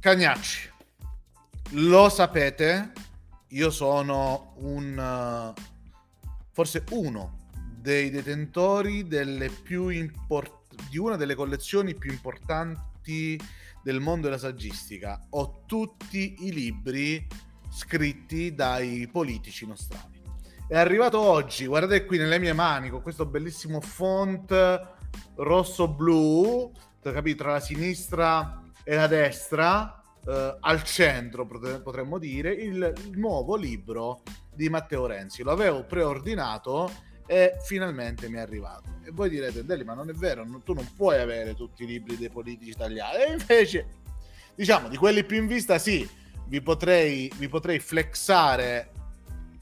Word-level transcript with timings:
Cagnacci, 0.00 0.70
lo 1.70 2.08
sapete, 2.08 2.92
io 3.48 3.68
sono 3.70 4.54
un 4.58 5.52
forse 6.52 6.84
uno 6.90 7.48
dei 7.80 8.08
detentori 8.10 9.08
import- 9.90 10.84
di 10.88 10.98
una 10.98 11.16
delle 11.16 11.34
collezioni 11.34 11.96
più 11.96 12.12
importanti 12.12 13.40
del 13.82 13.98
mondo 13.98 14.28
della 14.28 14.38
saggistica. 14.38 15.26
Ho 15.30 15.64
tutti 15.66 16.46
i 16.46 16.52
libri 16.52 17.26
scritti 17.68 18.54
dai 18.54 19.08
politici 19.10 19.66
nostrani. 19.66 20.22
È 20.68 20.76
arrivato 20.76 21.18
oggi, 21.18 21.66
guardate 21.66 22.04
qui 22.04 22.18
nelle 22.18 22.38
mie 22.38 22.52
mani 22.52 22.88
con 22.88 23.02
questo 23.02 23.26
bellissimo 23.26 23.80
font 23.80 24.52
rosso-blu, 25.34 26.72
capito, 27.02 27.42
tra 27.42 27.52
la 27.52 27.60
sinistra 27.60 28.62
e 28.88 28.94
la 28.94 29.06
destra, 29.06 29.97
eh, 30.28 30.56
al 30.60 30.82
centro 30.84 31.46
potremmo 31.46 32.18
dire, 32.18 32.52
il, 32.52 32.92
nuovo 33.12 33.56
libro 33.56 34.22
di 34.54 34.68
Matteo 34.68 35.06
Renzi. 35.06 35.42
Lo 35.42 35.52
avevo 35.52 35.84
preordinato 35.84 36.92
e 37.26 37.56
finalmente 37.62 38.28
mi 38.28 38.36
è 38.36 38.40
arrivato. 38.40 38.98
E 39.04 39.10
voi 39.10 39.30
direte, 39.30 39.64
Deli, 39.64 39.84
ma 39.84 39.94
non 39.94 40.10
è 40.10 40.12
vero, 40.12 40.44
tu 40.62 40.74
non 40.74 40.86
puoi 40.94 41.18
avere 41.18 41.54
tutti 41.54 41.84
i 41.84 41.86
libri 41.86 42.18
dei 42.18 42.28
politici 42.28 42.70
italiani. 42.70 43.22
E 43.22 43.32
invece, 43.32 43.86
diciamo, 44.54 44.88
di 44.88 44.98
quelli 44.98 45.24
più 45.24 45.38
in 45.38 45.46
vista, 45.46 45.78
sì, 45.78 46.06
vi 46.46 46.60
potrei, 46.60 47.32
vi 47.38 47.48
potrei 47.48 47.78
flexare 47.78 48.90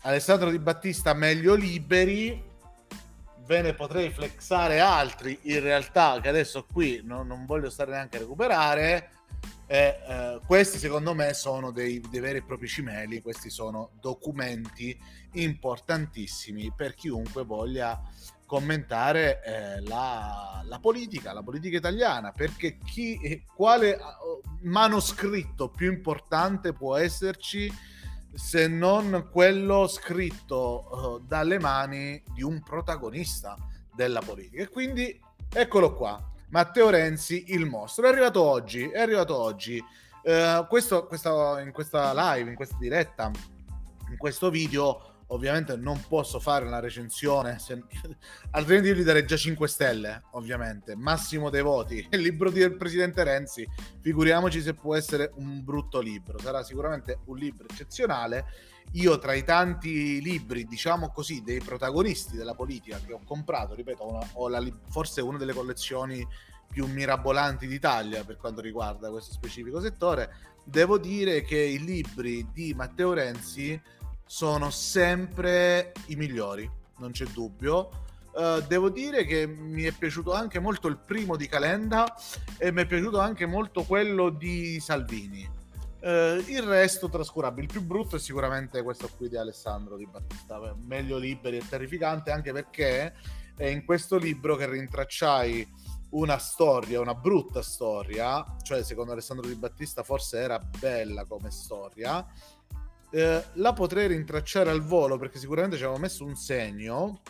Alessandro 0.02 0.50
Di 0.50 0.58
Battista 0.58 1.14
meglio 1.14 1.54
liberi, 1.54 2.42
ve 3.46 3.62
ne 3.62 3.74
potrei 3.74 4.10
flexare 4.10 4.80
altri 4.80 5.38
in 5.42 5.60
realtà 5.60 6.18
che 6.20 6.28
adesso 6.28 6.66
qui 6.72 7.02
non, 7.04 7.28
non 7.28 7.46
voglio 7.46 7.70
stare 7.70 7.92
neanche 7.92 8.16
a 8.16 8.20
recuperare 8.20 9.15
e, 9.66 9.98
eh, 10.06 10.40
questi 10.46 10.78
secondo 10.78 11.14
me 11.14 11.34
sono 11.34 11.70
dei, 11.70 12.00
dei, 12.08 12.20
veri 12.20 12.38
e 12.38 12.42
propri 12.42 12.68
cimeli, 12.68 13.20
questi 13.20 13.50
sono 13.50 13.90
documenti 14.00 14.96
importantissimi 15.32 16.72
per 16.74 16.94
chiunque 16.94 17.44
voglia 17.44 18.00
commentare 18.46 19.42
eh, 19.42 19.80
la, 19.82 20.62
la, 20.64 20.78
politica, 20.78 21.32
la 21.32 21.42
politica 21.42 21.76
italiana, 21.76 22.30
perché 22.30 22.78
chi, 22.78 23.42
quale 23.54 23.94
uh, 23.94 24.40
manoscritto 24.62 25.68
più 25.68 25.90
importante 25.90 26.72
può 26.72 26.96
esserci 26.96 27.70
se 28.32 28.68
non 28.68 29.28
quello 29.32 29.88
scritto 29.88 31.18
uh, 31.20 31.26
dalle 31.26 31.58
mani 31.58 32.22
di 32.32 32.42
un 32.42 32.62
protagonista 32.62 33.56
della 33.92 34.20
politica. 34.20 34.62
E 34.62 34.68
quindi 34.68 35.20
eccolo 35.52 35.94
qua 35.94 36.34
Matteo 36.48 36.90
Renzi, 36.90 37.52
il 37.52 37.66
mostro. 37.66 38.06
È 38.06 38.08
arrivato 38.08 38.42
oggi, 38.42 38.88
è 38.88 39.00
arrivato 39.00 39.36
oggi. 39.36 39.82
Uh, 40.22 40.66
questo, 40.66 41.06
questa, 41.06 41.60
in 41.60 41.72
questa 41.72 42.12
live, 42.12 42.50
in 42.50 42.56
questa 42.56 42.76
diretta, 42.78 43.30
in 44.08 44.16
questo 44.16 44.50
video 44.50 45.16
ovviamente 45.28 45.76
non 45.76 46.02
posso 46.08 46.38
fare 46.38 46.64
una 46.64 46.78
recensione, 46.78 47.58
se... 47.58 47.82
altrimenti 48.52 48.88
io 48.88 48.94
gli 48.94 49.02
darei 49.02 49.26
già 49.26 49.36
5 49.36 49.66
stelle, 49.68 50.22
ovviamente, 50.32 50.94
massimo 50.94 51.50
dei 51.50 51.62
voti. 51.62 52.06
Il 52.10 52.20
libro 52.20 52.50
del 52.50 52.76
presidente 52.76 53.24
Renzi, 53.24 53.66
figuriamoci 54.00 54.60
se 54.60 54.74
può 54.74 54.94
essere 54.94 55.30
un 55.36 55.64
brutto 55.64 56.00
libro, 56.00 56.38
sarà 56.38 56.62
sicuramente 56.62 57.20
un 57.26 57.36
libro 57.36 57.66
eccezionale. 57.68 58.44
Io 58.92 59.18
tra 59.18 59.34
i 59.34 59.44
tanti 59.44 60.22
libri, 60.22 60.64
diciamo 60.64 61.10
così, 61.10 61.42
dei 61.42 61.60
protagonisti 61.60 62.36
della 62.36 62.54
politica 62.54 62.98
che 62.98 63.12
ho 63.12 63.20
comprato, 63.24 63.74
ripeto, 63.74 64.08
una, 64.08 64.26
ho 64.32 64.48
la, 64.48 64.64
forse 64.88 65.20
una 65.20 65.36
delle 65.36 65.52
collezioni 65.52 66.26
più 66.68 66.86
mirabolanti 66.86 67.66
d'Italia 67.66 68.24
per 68.24 68.36
quanto 68.36 68.60
riguarda 68.60 69.10
questo 69.10 69.32
specifico 69.32 69.80
settore, 69.80 70.34
devo 70.64 70.98
dire 70.98 71.42
che 71.42 71.58
i 71.58 71.82
libri 71.82 72.48
di 72.52 72.74
Matteo 72.74 73.12
Renzi 73.12 73.80
sono 74.24 74.70
sempre 74.70 75.92
i 76.06 76.16
migliori, 76.16 76.68
non 76.98 77.12
c'è 77.12 77.24
dubbio. 77.26 78.04
Uh, 78.32 78.60
devo 78.66 78.90
dire 78.90 79.24
che 79.24 79.46
mi 79.46 79.84
è 79.84 79.92
piaciuto 79.92 80.34
anche 80.34 80.58
molto 80.58 80.88
il 80.88 80.98
primo 80.98 81.36
di 81.36 81.48
Calenda 81.48 82.14
e 82.58 82.70
mi 82.70 82.82
è 82.82 82.86
piaciuto 82.86 83.18
anche 83.18 83.46
molto 83.46 83.84
quello 83.84 84.28
di 84.28 84.78
Salvini. 84.78 85.55
Uh, 86.06 86.38
il 86.46 86.62
resto 86.62 87.08
trascurabile. 87.08 87.66
Il 87.66 87.72
più 87.72 87.82
brutto 87.82 88.14
è 88.14 88.18
sicuramente 88.20 88.80
questo 88.84 89.10
qui 89.16 89.28
di 89.28 89.36
Alessandro 89.36 89.96
Di 89.96 90.06
Battista, 90.06 90.60
meglio 90.84 91.18
liberi 91.18 91.56
e 91.56 91.68
terrificante, 91.68 92.30
anche 92.30 92.52
perché 92.52 93.12
è 93.56 93.66
in 93.66 93.84
questo 93.84 94.16
libro 94.16 94.54
che 94.54 94.70
rintracciai 94.70 95.66
una 96.10 96.38
storia, 96.38 97.00
una 97.00 97.14
brutta 97.14 97.60
storia, 97.60 98.44
cioè 98.62 98.84
secondo 98.84 99.10
Alessandro 99.10 99.48
Di 99.48 99.56
Battista 99.56 100.04
forse 100.04 100.38
era 100.38 100.60
bella 100.60 101.24
come 101.24 101.50
storia, 101.50 102.24
eh, 103.10 103.44
la 103.54 103.72
potrei 103.72 104.06
rintracciare 104.06 104.70
al 104.70 104.82
volo 104.82 105.18
perché 105.18 105.40
sicuramente 105.40 105.76
ci 105.76 105.82
avevo 105.82 105.98
messo 105.98 106.24
un 106.24 106.36
segno 106.36 107.20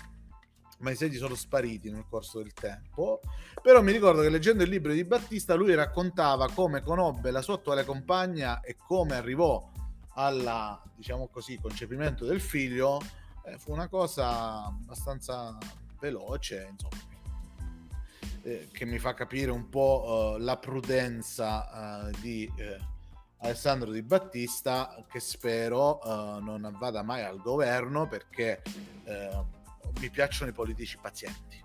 ma 0.78 0.90
i 0.90 0.96
segni 0.96 1.16
sono 1.16 1.34
spariti 1.34 1.90
nel 1.90 2.06
corso 2.08 2.38
del 2.38 2.52
tempo. 2.52 3.20
Però 3.62 3.82
mi 3.82 3.92
ricordo 3.92 4.22
che 4.22 4.28
leggendo 4.28 4.62
il 4.62 4.68
libro 4.68 4.92
di 4.92 5.04
Battista 5.04 5.54
lui 5.54 5.74
raccontava 5.74 6.50
come 6.52 6.82
conobbe 6.82 7.30
la 7.30 7.42
sua 7.42 7.54
attuale 7.54 7.84
compagna 7.84 8.60
e 8.60 8.76
come 8.76 9.16
arrivò 9.16 9.70
al 10.14 10.80
diciamo 10.94 11.28
così, 11.28 11.58
concepimento 11.58 12.24
del 12.24 12.40
figlio. 12.40 13.00
Eh, 13.44 13.58
fu 13.58 13.72
una 13.72 13.88
cosa 13.88 14.64
abbastanza 14.64 15.56
veloce, 15.98 16.68
insomma, 16.70 16.96
eh, 18.42 18.68
che 18.72 18.84
mi 18.84 18.98
fa 18.98 19.14
capire 19.14 19.50
un 19.50 19.68
po' 19.68 20.36
uh, 20.36 20.38
la 20.38 20.56
prudenza 20.56 22.06
uh, 22.06 22.20
di 22.20 22.50
uh, 22.56 22.84
Alessandro 23.38 23.90
Di 23.90 24.02
Battista 24.02 25.04
che 25.08 25.20
spero 25.20 26.00
non 26.40 26.74
vada 26.78 27.02
mai 27.02 27.22
al 27.22 27.40
governo 27.42 28.08
perché 28.08 28.62
mi 30.00 30.10
piacciono 30.10 30.50
i 30.50 30.54
politici 30.54 30.98
pazienti. 31.00 31.64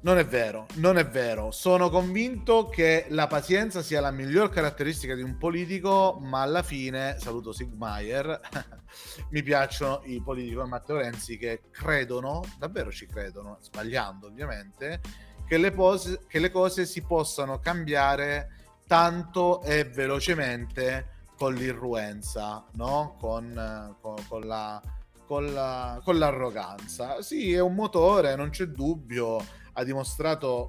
Non 0.00 0.16
è 0.16 0.24
vero, 0.24 0.66
non 0.74 0.96
è 0.96 1.04
vero. 1.04 1.50
Sono 1.50 1.90
convinto 1.90 2.68
che 2.68 3.06
la 3.08 3.26
pazienza 3.26 3.82
sia 3.82 4.00
la 4.00 4.12
miglior 4.12 4.48
caratteristica 4.48 5.16
di 5.16 5.22
un 5.22 5.36
politico, 5.36 6.18
ma 6.20 6.42
alla 6.42 6.62
fine, 6.62 7.16
saluto 7.18 7.52
Sigmaier, 7.52 8.40
mi 9.30 9.42
piacciono 9.42 10.02
i 10.04 10.22
politici 10.22 10.54
come 10.54 10.68
Matteo 10.68 10.98
Renzi 10.98 11.36
che 11.36 11.62
credono, 11.72 12.44
davvero 12.58 12.92
ci 12.92 13.06
credono, 13.06 13.58
sbagliando 13.60 14.28
ovviamente, 14.28 15.00
che 15.48 15.58
le, 15.58 15.72
pose, 15.72 16.20
che 16.28 16.38
le 16.38 16.52
cose 16.52 16.86
si 16.86 17.02
possano 17.02 17.58
cambiare 17.58 18.50
tanto 18.86 19.62
e 19.62 19.82
velocemente 19.82 21.26
con 21.36 21.54
l'irruenza, 21.54 22.64
no? 22.74 23.16
con, 23.18 23.96
con, 24.00 24.14
con, 24.28 24.46
la, 24.46 24.80
con, 25.28 25.52
la, 25.52 26.00
con 26.02 26.16
l'arroganza. 26.16 27.20
Sì, 27.20 27.52
è 27.52 27.60
un 27.60 27.74
motore, 27.74 28.34
non 28.34 28.48
c'è 28.48 28.64
dubbio, 28.64 29.36
ha 29.74 29.84
dimostrato 29.84 30.66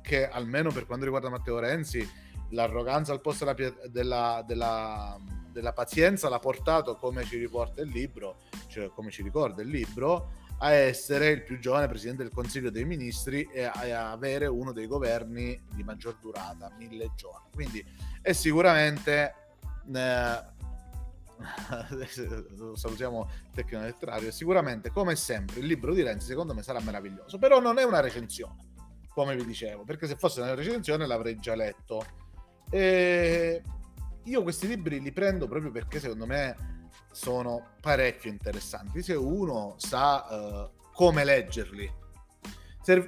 che 0.00 0.28
almeno 0.28 0.70
per 0.70 0.86
quanto 0.86 1.04
riguarda 1.04 1.28
Matteo 1.28 1.58
Renzi, 1.58 2.08
l'arroganza 2.50 3.12
al 3.12 3.20
posto 3.20 3.44
della, 3.44 3.74
della, 3.90 4.44
della, 4.46 5.18
della 5.50 5.72
pazienza 5.72 6.28
l'ha 6.28 6.38
portato, 6.38 6.94
come 6.94 7.24
ci 7.24 7.38
riporta 7.38 7.82
il 7.82 7.88
libro, 7.88 8.36
cioè 8.68 8.88
come 8.90 9.10
ci 9.10 9.24
ricorda 9.24 9.62
il 9.62 9.68
libro, 9.68 10.30
a 10.60 10.70
essere 10.70 11.30
il 11.30 11.42
più 11.42 11.58
giovane 11.58 11.88
presidente 11.88 12.22
del 12.22 12.32
Consiglio 12.32 12.70
dei 12.70 12.84
Ministri 12.84 13.48
e 13.52 13.64
a, 13.64 14.12
avere 14.12 14.46
uno 14.46 14.72
dei 14.72 14.86
governi 14.86 15.60
di 15.74 15.82
maggior 15.82 16.18
durata, 16.20 16.70
mille 16.78 17.10
giorni. 17.16 17.48
Quindi 17.52 17.84
è 18.22 18.32
sicuramente 18.32 19.34
eh, 19.92 20.56
salutiamo 22.74 23.28
il 23.44 23.50
tecnico 23.54 23.84
letterario. 23.84 24.30
Sicuramente, 24.30 24.90
come 24.90 25.16
sempre, 25.16 25.60
il 25.60 25.66
libro 25.66 25.94
di 25.94 26.02
Renzi 26.02 26.26
secondo 26.26 26.54
me 26.54 26.62
sarà 26.62 26.80
meraviglioso, 26.80 27.38
però 27.38 27.60
non 27.60 27.78
è 27.78 27.84
una 27.84 28.00
recensione, 28.00 28.56
come 29.08 29.36
vi 29.36 29.44
dicevo, 29.44 29.84
perché 29.84 30.06
se 30.06 30.16
fosse 30.16 30.40
una 30.40 30.54
recensione 30.54 31.06
l'avrei 31.06 31.38
già 31.38 31.54
letto. 31.54 32.04
E 32.70 33.62
io 34.24 34.42
questi 34.42 34.66
libri 34.66 35.00
li 35.00 35.12
prendo 35.12 35.48
proprio 35.48 35.70
perché 35.70 36.00
secondo 36.00 36.26
me 36.26 36.76
sono 37.12 37.70
parecchio 37.80 38.30
interessanti 38.30 39.02
se 39.02 39.14
uno 39.14 39.74
sa 39.78 40.26
uh, 40.28 40.90
come 40.92 41.24
leggerli. 41.24 41.90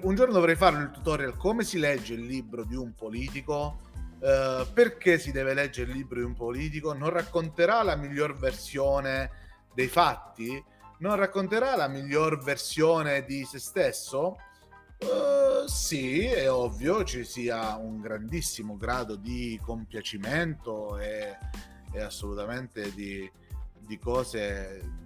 un 0.02 0.14
giorno 0.14 0.32
dovrei 0.32 0.56
fare 0.56 0.80
il 0.82 0.90
tutorial 0.90 1.36
come 1.36 1.64
si 1.64 1.78
legge 1.78 2.14
il 2.14 2.24
libro 2.24 2.64
di 2.64 2.74
un 2.74 2.94
politico, 2.94 3.89
uh, 4.20 4.72
perché 4.72 5.18
si 5.18 5.32
deve 5.32 5.54
leggere 5.54 5.90
il 5.90 5.96
libro 5.96 6.18
di 6.20 6.24
un 6.24 6.34
politico, 6.34 6.92
non 6.92 7.10
racconterà 7.10 7.82
la 7.82 7.96
miglior 7.96 8.36
versione 8.36 9.30
dei 9.74 9.88
fatti, 9.88 10.62
non 10.98 11.16
racconterà 11.16 11.76
la 11.76 11.88
miglior 11.88 12.42
versione 12.42 13.24
di 13.24 13.44
se 13.44 13.58
stesso. 13.58 14.36
Uh, 14.98 15.66
sì, 15.66 16.24
è 16.26 16.50
ovvio 16.50 17.04
ci 17.04 17.24
sia 17.24 17.76
un 17.76 18.00
grandissimo 18.00 18.76
grado 18.76 19.16
di 19.16 19.58
compiacimento 19.62 20.98
e, 20.98 21.38
e 21.92 22.00
assolutamente 22.02 22.92
di, 22.92 23.30
di 23.78 23.98
cose 23.98 24.98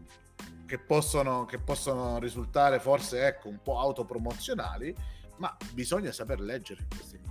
che 0.66 0.78
possono, 0.78 1.44
che 1.44 1.58
possono 1.58 2.19
risultare 2.19 2.81
forse 2.81 3.26
ecco, 3.26 3.49
un 3.49 3.61
po' 3.62 3.78
autopromozionali, 3.78 4.94
ma 5.37 5.56
bisogna 5.72 6.11
saper 6.11 6.40
leggere 6.40 6.87
libri. 6.88 7.24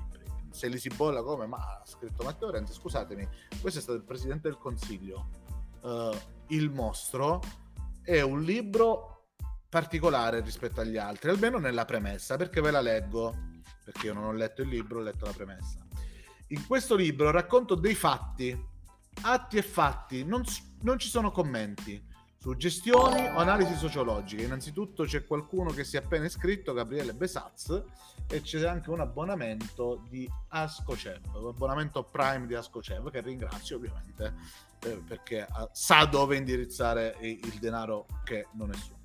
Se 0.53 0.67
li 0.67 0.77
si 0.77 0.89
bolla 0.89 1.21
come 1.23 1.47
ma 1.47 1.57
ha 1.57 1.81
scritto 1.85 2.23
Matteo 2.23 2.51
Renzi 2.51 2.73
scusatemi 2.73 3.27
questo 3.59 3.79
è 3.79 3.81
stato 3.81 3.97
il 3.97 4.03
presidente 4.03 4.47
del 4.47 4.57
consiglio 4.57 5.29
uh, 5.81 6.15
il 6.47 6.69
mostro 6.69 7.41
è 8.01 8.21
un 8.21 8.41
libro 8.41 9.25
particolare 9.67 10.41
rispetto 10.41 10.81
agli 10.81 10.97
altri 10.97 11.31
almeno 11.31 11.57
nella 11.57 11.85
premessa 11.85 12.37
perché 12.37 12.61
ve 12.61 12.71
la 12.71 12.81
leggo 12.81 13.51
perché 13.83 14.07
io 14.07 14.13
non 14.13 14.25
ho 14.25 14.31
letto 14.31 14.61
il 14.61 14.69
libro 14.69 14.99
ho 14.99 15.03
letto 15.03 15.25
la 15.25 15.33
premessa. 15.33 15.85
In 16.47 16.65
questo 16.67 16.95
libro 16.95 17.31
racconto 17.31 17.75
dei 17.75 17.95
fatti 17.95 18.71
atti 19.21 19.57
e 19.57 19.61
fatti 19.61 20.23
non, 20.23 20.43
non 20.81 20.97
ci 20.97 21.09
sono 21.09 21.31
commenti 21.31 22.01
Suggestioni 22.43 23.21
o 23.21 23.37
analisi 23.37 23.73
sociologiche. 23.73 24.43
Innanzitutto 24.43 25.05
c'è 25.05 25.23
qualcuno 25.23 25.71
che 25.71 25.85
si 25.85 25.95
è 25.95 25.99
appena 25.99 26.25
iscritto, 26.25 26.73
Gabriele 26.73 27.13
Besaz, 27.13 27.81
e 28.27 28.41
c'è 28.41 28.67
anche 28.67 28.89
un 28.89 28.99
abbonamento 28.99 30.03
di 30.09 30.29
Ascocev, 30.49 31.21
un 31.35 31.47
abbonamento 31.47 32.03
Prime 32.03 32.45
di 32.45 32.53
Ascocev, 32.53 33.09
che 33.11 33.21
ringrazio 33.21 33.77
ovviamente 33.77 34.33
eh, 34.81 35.01
perché 35.07 35.47
sa 35.71 36.03
dove 36.03 36.35
indirizzare 36.35 37.15
il 37.21 37.59
denaro 37.61 38.07
che 38.25 38.47
non 38.55 38.71
è 38.71 38.75
suo. 38.75 38.97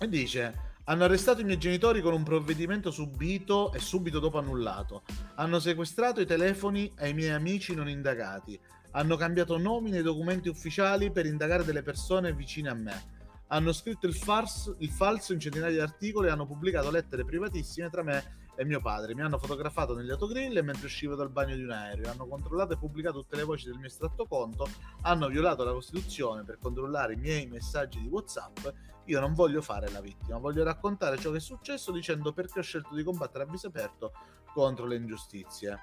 E 0.00 0.08
dice, 0.08 0.74
hanno 0.86 1.04
arrestato 1.04 1.42
i 1.42 1.44
miei 1.44 1.58
genitori 1.58 2.00
con 2.00 2.12
un 2.12 2.24
provvedimento 2.24 2.90
subito 2.90 3.72
e 3.72 3.78
subito 3.78 4.18
dopo 4.18 4.38
annullato. 4.38 5.04
Hanno 5.36 5.60
sequestrato 5.60 6.20
i 6.20 6.26
telefoni 6.26 6.92
ai 6.98 7.14
miei 7.14 7.30
amici 7.30 7.72
non 7.72 7.88
indagati 7.88 8.58
hanno 8.96 9.16
cambiato 9.16 9.58
nomi 9.58 9.90
nei 9.90 10.02
documenti 10.02 10.48
ufficiali 10.48 11.10
per 11.10 11.26
indagare 11.26 11.64
delle 11.64 11.82
persone 11.82 12.32
vicine 12.32 12.70
a 12.70 12.74
me. 12.74 13.14
Hanno 13.48 13.72
scritto 13.72 14.06
il, 14.06 14.14
fars, 14.14 14.74
il 14.78 14.90
falso 14.90 15.34
in 15.34 15.38
centinaia 15.38 15.70
di 15.70 15.78
articoli 15.78 16.28
e 16.28 16.30
hanno 16.30 16.46
pubblicato 16.46 16.90
lettere 16.90 17.24
privatissime 17.24 17.90
tra 17.90 18.02
me 18.02 18.46
e 18.56 18.64
mio 18.64 18.80
padre. 18.80 19.14
Mi 19.14 19.20
hanno 19.20 19.38
fotografato 19.38 19.94
negli 19.94 20.10
autogrill 20.10 20.58
mentre 20.62 20.86
uscivo 20.86 21.14
dal 21.14 21.30
bagno 21.30 21.54
di 21.54 21.62
un 21.62 21.72
aereo. 21.72 22.10
Hanno 22.10 22.26
controllato 22.26 22.72
e 22.72 22.78
pubblicato 22.78 23.20
tutte 23.20 23.36
le 23.36 23.44
voci 23.44 23.66
del 23.66 23.76
mio 23.76 23.86
estratto 23.86 24.24
conto. 24.24 24.66
Hanno 25.02 25.28
violato 25.28 25.62
la 25.62 25.72
Costituzione 25.72 26.42
per 26.42 26.56
controllare 26.58 27.12
i 27.12 27.18
miei 27.18 27.46
messaggi 27.46 28.00
di 28.00 28.08
WhatsApp. 28.08 28.66
Io 29.04 29.20
non 29.20 29.34
voglio 29.34 29.60
fare 29.60 29.90
la 29.90 30.00
vittima, 30.00 30.38
voglio 30.38 30.64
raccontare 30.64 31.18
ciò 31.18 31.30
che 31.30 31.36
è 31.36 31.40
successo 31.40 31.92
dicendo 31.92 32.32
perché 32.32 32.60
ho 32.60 32.62
scelto 32.62 32.94
di 32.94 33.04
combattere 33.04 33.44
a 33.44 33.46
viso 33.46 33.66
aperto 33.66 34.12
contro 34.54 34.86
le 34.86 34.96
ingiustizie. 34.96 35.78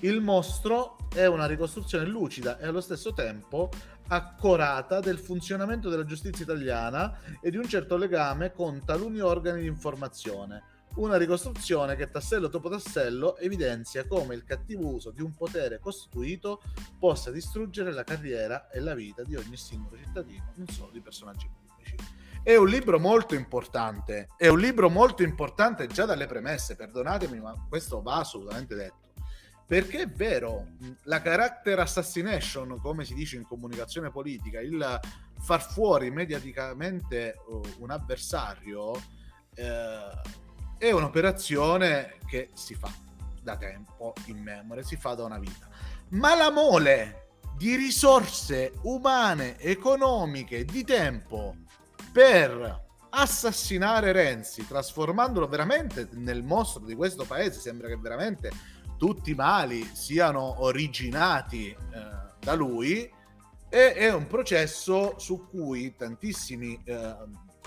Il 0.00 0.20
mostro 0.20 0.96
è 1.12 1.26
una 1.26 1.46
ricostruzione 1.46 2.04
lucida 2.04 2.58
e 2.58 2.66
allo 2.66 2.80
stesso 2.80 3.12
tempo 3.12 3.70
accorata 4.08 5.00
del 5.00 5.18
funzionamento 5.18 5.88
della 5.88 6.04
giustizia 6.04 6.44
italiana 6.44 7.18
e 7.40 7.50
di 7.50 7.56
un 7.56 7.68
certo 7.68 7.96
legame 7.96 8.52
con 8.52 8.82
taluni 8.84 9.20
organi 9.20 9.62
di 9.62 9.66
informazione. 9.66 10.76
Una 10.94 11.16
ricostruzione 11.16 11.94
che 11.94 12.10
tassello 12.10 12.48
dopo 12.48 12.68
tassello 12.68 13.36
evidenzia 13.36 14.06
come 14.06 14.34
il 14.34 14.44
cattivo 14.44 14.86
uso 14.86 15.10
di 15.10 15.20
un 15.20 15.34
potere 15.34 15.78
costituito 15.78 16.62
possa 16.98 17.30
distruggere 17.30 17.92
la 17.92 18.04
carriera 18.04 18.68
e 18.70 18.80
la 18.80 18.94
vita 18.94 19.22
di 19.22 19.36
ogni 19.36 19.56
singolo 19.56 19.96
cittadino, 19.96 20.52
non 20.56 20.66
solo 20.68 20.90
di 20.90 21.00
personaggi 21.00 21.48
pubblici. 21.48 21.94
È 22.42 22.56
un 22.56 22.68
libro 22.68 22.98
molto 22.98 23.34
importante, 23.34 24.28
è 24.36 24.48
un 24.48 24.58
libro 24.58 24.88
molto 24.88 25.22
importante 25.22 25.86
già 25.86 26.04
dalle 26.04 26.26
premesse, 26.26 26.76
perdonatemi, 26.76 27.40
ma 27.40 27.66
questo 27.68 28.00
va 28.00 28.16
assolutamente 28.16 28.74
detto 28.74 29.07
perché 29.68 30.00
è 30.00 30.08
vero, 30.08 30.68
la 31.02 31.20
character 31.20 31.78
assassination, 31.78 32.80
come 32.80 33.04
si 33.04 33.12
dice 33.12 33.36
in 33.36 33.44
comunicazione 33.44 34.10
politica, 34.10 34.60
il 34.60 34.98
far 35.40 35.60
fuori 35.60 36.10
mediaticamente 36.10 37.34
uh, 37.46 37.60
un 37.80 37.90
avversario, 37.90 38.94
eh, 39.54 40.20
è 40.78 40.90
un'operazione 40.90 42.16
che 42.26 42.48
si 42.54 42.74
fa 42.74 42.90
da 43.42 43.58
tempo 43.58 44.14
in 44.24 44.38
memoria, 44.38 44.82
si 44.82 44.96
fa 44.96 45.12
da 45.12 45.24
una 45.24 45.38
vita. 45.38 45.68
Ma 46.12 46.34
la 46.34 46.50
mole 46.50 47.26
di 47.58 47.76
risorse 47.76 48.72
umane, 48.84 49.58
economiche, 49.58 50.64
di 50.64 50.82
tempo 50.82 51.56
per 52.10 52.86
assassinare 53.10 54.12
Renzi, 54.12 54.66
trasformandolo 54.66 55.46
veramente 55.46 56.08
nel 56.12 56.42
mostro 56.42 56.86
di 56.86 56.94
questo 56.94 57.26
paese, 57.26 57.60
sembra 57.60 57.88
che 57.88 57.96
veramente 57.96 58.50
tutti 58.98 59.30
i 59.30 59.34
mali 59.34 59.88
siano 59.94 60.62
originati 60.62 61.68
eh, 61.68 61.76
da 62.40 62.54
lui 62.54 63.10
e 63.70 63.92
è 63.94 64.12
un 64.12 64.26
processo 64.26 65.18
su 65.18 65.46
cui 65.48 65.94
tantissimi 65.94 66.78
eh, 66.84 67.14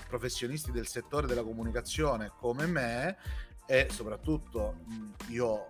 professionisti 0.06 0.70
del 0.70 0.86
settore 0.86 1.26
della 1.26 1.42
comunicazione 1.42 2.32
come 2.38 2.66
me 2.66 3.16
e 3.66 3.88
soprattutto 3.90 4.80
io 5.28 5.66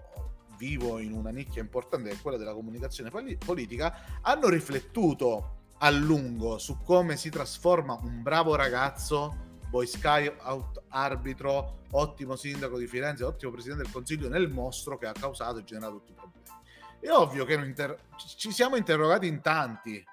vivo 0.59 0.99
in 0.99 1.13
una 1.13 1.31
nicchia 1.31 1.63
importante 1.63 2.09
che 2.09 2.17
è 2.17 2.21
quella 2.21 2.37
della 2.37 2.55
comunicazione 2.55 3.11
poli- 3.11 3.37
politica 3.37 4.21
hanno 4.21 4.49
riflettuto 4.49 5.61
a 5.79 5.91
lungo 5.91 6.59
su 6.59 6.79
come 6.83 7.17
si 7.17 7.31
trasforma 7.31 7.99
un 8.03 8.23
bravo 8.23 8.57
ragazzo 8.57 9.51
Boy 9.73 9.87
Scout 9.87 10.83
arbitro, 10.89 11.85
ottimo 11.93 12.37
sindaco 12.37 12.77
di 12.77 12.87
Firenze, 12.87 13.25
ottimo 13.25 13.53
presidente 13.53 13.85
del 13.85 13.91
consiglio 13.91 14.29
nel 14.29 14.51
mostro 14.51 14.99
che 14.99 15.07
ha 15.07 15.13
causato 15.13 15.61
e 15.61 15.65
generato 15.65 15.97
tutti 15.97 16.13
i 16.13 16.15
problemi. 16.15 16.47
È 17.01 17.09
ovvio 17.09 17.47
che 17.47 17.55
inter- 17.55 17.99
ci 18.37 18.53
siamo 18.53 18.77
interrogati 18.77 19.27
in 19.27 19.41
tanti, 19.41 20.05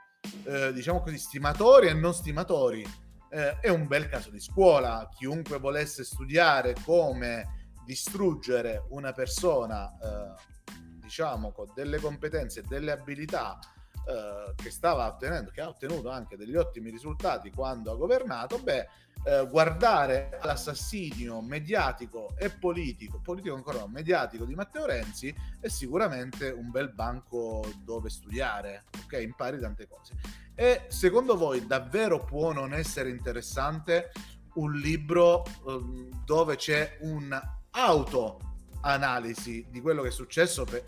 eh, 0.45 0.71
diciamo 0.71 1.01
così, 1.01 1.17
stimatori 1.17 1.87
e 1.87 1.93
non 1.93 2.13
stimatori. 2.13 2.87
Eh, 3.29 3.59
è 3.59 3.67
un 3.67 3.85
bel 3.85 4.07
caso 4.07 4.29
di 4.29 4.39
scuola. 4.39 5.09
Chiunque 5.13 5.59
volesse 5.59 6.05
studiare 6.05 6.73
come 6.85 7.73
distruggere 7.83 8.85
una 8.91 9.11
persona, 9.11 9.91
eh, 9.91 10.71
diciamo, 11.01 11.51
con 11.51 11.69
delle 11.75 11.99
competenze 11.99 12.61
e 12.61 12.63
delle 12.65 12.91
abilità 12.91 13.59
eh, 14.05 14.53
che 14.55 14.71
stava 14.71 15.07
ottenendo, 15.07 15.51
che 15.51 15.61
ha 15.61 15.67
ottenuto 15.67 16.09
anche 16.09 16.35
degli 16.35 16.55
ottimi 16.55 16.89
risultati 16.89 17.51
quando 17.51 17.91
ha 17.91 17.95
governato, 17.95 18.57
beh, 18.59 18.87
eh, 19.23 19.47
guardare 19.49 20.37
all'assassinio 20.39 21.41
mediatico 21.41 22.33
e 22.37 22.49
politico, 22.49 23.19
politico 23.19 23.53
ancora 23.53 23.79
no, 23.79 23.87
mediatico 23.87 24.45
di 24.45 24.55
Matteo 24.55 24.85
Renzi 24.85 25.35
è 25.59 25.67
sicuramente 25.67 26.49
un 26.49 26.71
bel 26.71 26.93
banco 26.93 27.69
dove 27.83 28.09
studiare, 28.09 28.85
ok? 29.03 29.19
Impari 29.21 29.59
tante 29.59 29.87
cose. 29.87 30.15
E 30.55 30.85
secondo 30.87 31.35
voi 31.37 31.67
davvero 31.67 32.23
può 32.23 32.53
non 32.53 32.73
essere 32.73 33.09
interessante 33.09 34.11
un 34.53 34.71
libro 34.73 35.43
um, 35.65 36.23
dove 36.25 36.55
c'è 36.55 36.97
un'autoanalisi 37.01 39.67
di 39.69 39.81
quello 39.81 40.01
che 40.01 40.07
è 40.07 40.11
successo, 40.11 40.63
per, 40.63 40.83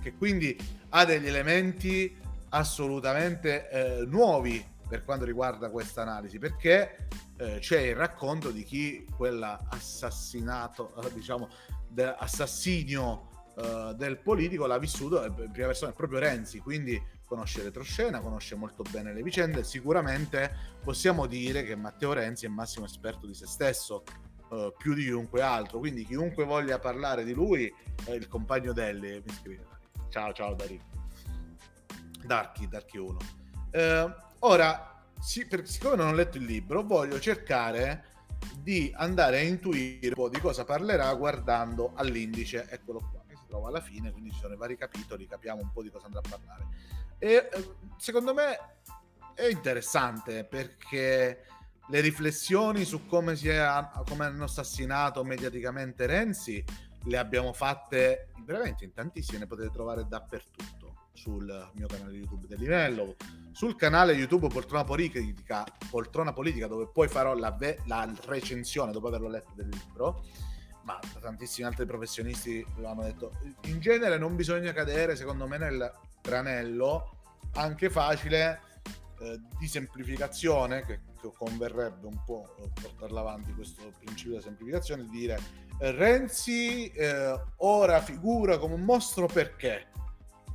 che 0.00 0.14
quindi 0.14 0.56
ha 0.90 1.04
degli 1.04 1.26
elementi 1.26 2.16
assolutamente 2.50 3.68
eh, 3.68 4.04
nuovi 4.06 4.64
per 4.88 5.04
quanto 5.04 5.24
riguarda 5.24 5.70
questa 5.70 6.02
analisi, 6.02 6.38
perché 6.38 7.08
eh, 7.36 7.58
c'è 7.60 7.80
il 7.80 7.94
racconto 7.94 8.50
di 8.50 8.64
chi 8.64 9.06
quell'assassinato, 9.16 10.94
eh, 11.02 11.12
diciamo, 11.12 11.48
assassinio 12.18 13.28
eh, 13.56 13.94
del 13.96 14.18
politico 14.18 14.66
l'ha 14.66 14.78
vissuto 14.78 15.24
in 15.24 15.50
prima 15.52 15.68
persona, 15.68 15.92
è 15.92 15.94
proprio 15.94 16.18
Renzi, 16.18 16.58
quindi 16.58 17.00
conosce 17.24 17.62
retroscena, 17.62 18.20
conosce 18.20 18.56
molto 18.56 18.82
bene 18.90 19.12
le 19.12 19.22
vicende, 19.22 19.62
sicuramente 19.62 20.78
possiamo 20.82 21.26
dire 21.26 21.62
che 21.62 21.76
Matteo 21.76 22.12
Renzi 22.12 22.46
è 22.46 22.48
massimo 22.48 22.84
esperto 22.84 23.26
di 23.26 23.34
se 23.34 23.46
stesso, 23.46 24.02
Uh, 24.50 24.74
più 24.76 24.94
di 24.94 25.04
chiunque 25.04 25.42
altro. 25.42 25.78
Quindi 25.78 26.04
chiunque 26.04 26.44
voglia 26.44 26.80
parlare 26.80 27.22
di 27.22 27.32
lui, 27.32 27.72
è 28.04 28.10
il 28.10 28.26
compagno 28.26 28.72
Delli 28.72 29.22
mi 29.24 29.32
scrive. 29.32 29.64
Ciao, 30.08 30.32
ciao 30.32 30.54
Dari. 30.54 30.99
Darky, 32.24 32.68
Darky 32.68 32.98
1. 32.98 33.18
Uh, 33.72 34.12
ora, 34.40 35.04
sì, 35.20 35.46
per, 35.46 35.66
siccome 35.66 35.96
non 35.96 36.08
ho 36.08 36.12
letto 36.12 36.36
il 36.38 36.44
libro, 36.44 36.82
voglio 36.82 37.20
cercare 37.20 38.04
di 38.56 38.92
andare 38.96 39.38
a 39.38 39.42
intuire 39.42 40.08
un 40.08 40.14
po' 40.14 40.28
di 40.28 40.40
cosa 40.40 40.64
parlerà 40.64 41.12
guardando 41.14 41.92
all'indice, 41.94 42.66
eccolo 42.68 42.98
qua, 43.10 43.22
che 43.26 43.36
si 43.36 43.44
trova 43.46 43.68
alla 43.68 43.80
fine, 43.80 44.10
quindi 44.10 44.32
ci 44.32 44.38
sono 44.40 44.54
i 44.54 44.56
vari 44.56 44.76
capitoli, 44.76 45.26
capiamo 45.26 45.60
un 45.60 45.72
po' 45.72 45.82
di 45.82 45.90
cosa 45.90 46.06
andrà 46.06 46.20
a 46.20 46.28
parlare. 46.28 46.66
E 47.18 47.48
eh, 47.52 47.74
secondo 47.98 48.32
me 48.32 48.58
è 49.34 49.46
interessante 49.46 50.44
perché 50.44 51.44
le 51.86 52.00
riflessioni 52.00 52.84
su 52.84 53.06
come, 53.06 53.32
è, 53.34 53.88
come 54.06 54.24
hanno 54.24 54.44
assassinato 54.44 55.24
mediaticamente 55.24 56.06
Renzi 56.06 56.64
le 57.04 57.18
abbiamo 57.18 57.52
fatte 57.52 58.28
veramente 58.44 58.84
in 58.84 58.92
tantissime, 58.92 59.38
ne 59.38 59.46
potete 59.46 59.70
trovare 59.70 60.06
dappertutto 60.06 60.79
sul 61.20 61.70
mio 61.74 61.86
canale 61.86 62.14
YouTube 62.14 62.46
del 62.46 62.58
livello, 62.58 63.14
sul 63.52 63.76
canale 63.76 64.14
YouTube 64.14 64.48
Poltrona 64.48 64.84
Politica, 64.84 65.64
Poltrona 65.90 66.32
Politica 66.32 66.66
dove 66.66 66.88
poi 66.88 67.08
farò 67.08 67.34
la, 67.34 67.50
ve- 67.50 67.80
la 67.84 68.10
recensione 68.24 68.90
dopo 68.90 69.08
averlo 69.08 69.28
letto 69.28 69.52
del 69.54 69.68
libro, 69.68 70.24
ma 70.84 70.98
tantissimi 71.20 71.66
altri 71.66 71.84
professionisti 71.84 72.64
lo 72.76 72.88
hanno 72.88 73.02
detto. 73.02 73.32
In 73.64 73.80
genere 73.80 74.16
non 74.16 74.34
bisogna 74.34 74.72
cadere, 74.72 75.14
secondo 75.14 75.46
me, 75.46 75.58
nel 75.58 75.92
tranello 76.22 77.16
anche 77.54 77.90
facile 77.90 78.60
eh, 79.20 79.38
di 79.58 79.68
semplificazione 79.68 80.84
che, 80.86 81.00
converrebbe 81.20 82.06
un 82.06 82.24
po' 82.24 82.54
portarla 82.80 83.20
avanti 83.20 83.52
questo 83.52 83.92
principio 83.98 84.30
della 84.30 84.42
semplificazione, 84.42 85.02
di 85.02 85.10
dire 85.10 85.38
Renzi 85.76 86.90
eh, 86.92 87.38
ora 87.58 88.00
figura 88.00 88.56
come 88.56 88.72
un 88.72 88.80
mostro 88.80 89.26
perché 89.26 89.88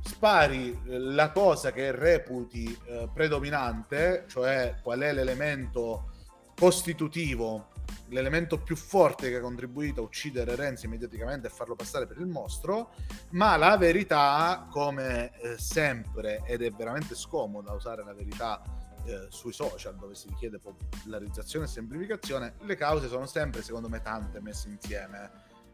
spari 0.06 0.70
eh, 0.86 0.98
la 0.98 1.30
cosa 1.32 1.72
che 1.72 1.92
reputi 1.92 2.76
eh, 2.86 3.08
predominante, 3.12 4.24
cioè 4.28 4.76
qual 4.82 5.00
è 5.00 5.12
l'elemento 5.12 6.12
costitutivo, 6.56 7.68
l'elemento 8.08 8.58
più 8.58 8.76
forte 8.76 9.28
che 9.28 9.36
ha 9.36 9.40
contribuito 9.40 10.00
a 10.00 10.04
uccidere 10.04 10.54
Renzi 10.54 10.88
mediaticamente 10.88 11.48
e 11.48 11.50
farlo 11.50 11.74
passare 11.74 12.06
per 12.06 12.18
il 12.18 12.26
mostro, 12.26 12.92
ma 13.30 13.56
la 13.56 13.76
verità, 13.76 14.66
come 14.70 15.38
eh, 15.40 15.58
sempre, 15.58 16.42
ed 16.46 16.62
è 16.62 16.70
veramente 16.70 17.14
scomoda 17.14 17.72
usare 17.72 18.04
la 18.04 18.14
verità 18.14 18.62
eh, 19.04 19.26
sui 19.28 19.52
social 19.52 19.96
dove 19.96 20.14
si 20.14 20.28
richiede 20.28 20.58
popolarizzazione 20.58 21.66
e 21.66 21.68
semplificazione, 21.68 22.54
le 22.60 22.76
cause 22.76 23.08
sono 23.08 23.26
sempre, 23.26 23.62
secondo 23.62 23.88
me, 23.88 24.00
tante 24.00 24.40
messe 24.40 24.68
insieme. 24.68 25.30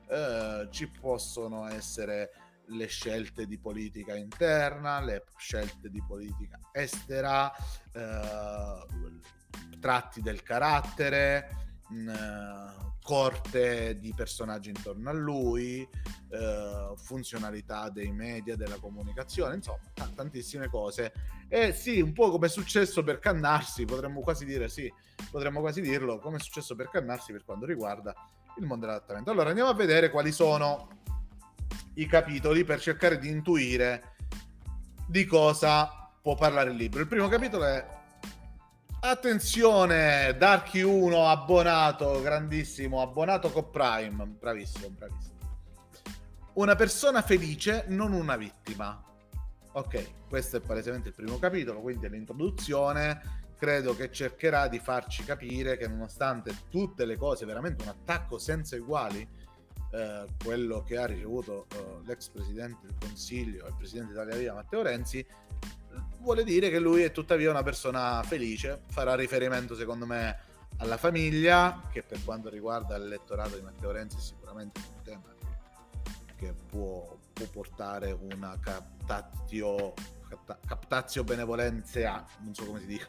Eh, 0.08 0.68
ci 0.70 0.88
possono 0.88 1.66
essere 1.68 2.30
le 2.69 2.87
scelte 2.87 3.47
di 3.47 3.59
politica 3.59 4.14
interna, 4.14 5.00
le 5.00 5.25
scelte 5.37 5.90
di 5.90 6.02
politica 6.07 6.59
estera, 6.73 7.52
eh, 7.92 8.87
tratti 9.81 10.23
del 10.23 10.42
carattere, 10.42 11.49
mh, 11.88 12.11
mm, 12.11 12.83
corte 13.02 13.99
di 13.99 14.14
personaggi 14.14 14.69
intorno 14.69 15.11
a 15.11 15.12
lui, 15.12 15.87
eh, 16.31 16.92
funzionalità 16.97 17.90
dei 17.90 18.12
media, 18.12 18.57
della 18.57 18.78
comunicazione, 18.78 19.57
insomma, 19.57 19.81
t- 19.92 20.14
tantissime 20.14 20.69
cose. 20.69 21.12
E 21.49 21.73
sì, 21.73 22.00
un 22.00 22.12
po' 22.12 22.31
come 22.31 22.47
è 22.47 22.49
successo 22.49 23.02
per 23.02 23.19
Cannarsi, 23.19 23.85
potremmo 23.85 24.21
quasi 24.21 24.45
dire 24.45 24.69
sì, 24.69 24.90
potremmo 25.31 25.61
quasi 25.61 25.81
dirlo, 25.81 26.19
come 26.19 26.37
è 26.37 26.40
successo 26.40 26.75
per 26.76 26.88
Cannarsi 26.88 27.33
per 27.33 27.45
quanto 27.45 27.66
riguarda 27.66 28.14
il 28.59 28.64
mondo 28.66 28.87
dell'adattamento. 28.87 29.31
Allora 29.31 29.49
andiamo 29.49 29.71
a 29.71 29.75
vedere 29.75 30.11
quali 30.11 30.33
sono 30.33 31.00
i 31.94 32.06
capitoli 32.06 32.64
per 32.64 32.80
cercare 32.80 33.18
di 33.18 33.28
intuire 33.28 34.14
di 35.06 35.25
cosa 35.26 36.11
può 36.20 36.34
parlare 36.34 36.70
il 36.70 36.76
libro. 36.76 37.00
Il 37.00 37.08
primo 37.08 37.28
capitolo 37.28 37.64
è 37.64 38.00
Attenzione, 39.04 40.37
Darky 40.38 40.80
1 40.80 41.26
abbonato, 41.26 42.22
grandissimo, 42.22 43.02
abbonato 43.02 43.50
con 43.50 43.68
Prime, 43.68 44.25
bravissimo, 44.26 44.88
bravissimo. 44.90 45.38
Una 46.52 46.76
persona 46.76 47.20
felice, 47.20 47.87
non 47.88 48.12
una 48.12 48.37
vittima. 48.37 49.02
Ok, 49.72 50.28
questo 50.28 50.58
è 50.58 50.61
palesemente 50.61 51.08
il 51.08 51.14
primo 51.14 51.38
capitolo, 51.40 51.80
quindi 51.80 52.06
è 52.06 52.08
l'introduzione. 52.11 53.40
Credo 53.58 53.96
che 53.96 54.12
cercherà 54.12 54.68
di 54.68 54.78
farci 54.78 55.25
capire 55.25 55.76
che 55.76 55.88
nonostante 55.88 56.54
tutte 56.68 57.04
le 57.04 57.16
cose, 57.16 57.44
veramente 57.44 57.82
un 57.82 57.88
attacco 57.88 58.38
senza 58.38 58.76
uguali, 58.76 59.28
eh, 59.92 60.26
quello 60.42 60.82
che 60.82 60.96
ha 60.96 61.04
ricevuto 61.04 61.66
eh, 61.72 62.00
l'ex 62.04 62.28
presidente 62.28 62.87
del 62.87 62.96
Consiglio 62.99 63.66
e 63.66 63.72
presidente 63.76 64.12
Italia 64.12 64.37
Via 64.37 64.54
Matteo 64.54 64.82
Renzi, 64.82 65.25
vuole 66.20 66.44
dire 66.44 66.70
che 66.70 66.78
lui 66.78 67.02
è 67.02 67.12
tuttavia 67.12 67.50
una 67.50 67.62
persona 67.62 68.22
felice, 68.22 68.82
farà 68.87 69.14
riferimento 69.14 69.75
secondo 69.75 70.06
me 70.06 70.50
alla 70.78 70.96
famiglia, 70.96 71.82
che 71.92 72.02
per 72.02 72.25
quanto 72.25 72.49
riguarda 72.49 72.96
l'elettorato 72.96 73.56
di 73.56 73.62
Matteo 73.62 73.90
Renzi 73.90 74.16
è 74.16 74.20
sicuramente 74.20 74.80
un 74.80 75.02
tema 75.02 75.34
che, 76.37 76.54
può, 76.68 77.16
può, 77.32 77.46
portare 77.52 78.12
una 78.12 78.58
captatio, 78.58 79.92
captazio 80.66 81.22
benevolenza, 81.22 82.26
non 82.40 82.54
so 82.54 82.64
come 82.64 82.80
si 82.80 82.87
dica, 82.87 83.08